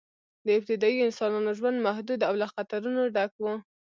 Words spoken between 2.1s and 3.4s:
او له خطرونو ډک